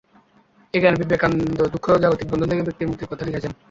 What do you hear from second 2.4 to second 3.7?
থেকে ব্যক্তির মুক্তির কথা লিখেছেন।